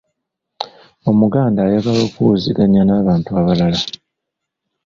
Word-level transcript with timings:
Omuganda 1.09 1.59
ayagala 1.63 1.99
okuwuliziganya 2.07 2.81
n’abantu 2.85 3.29
abalala. 3.39 3.81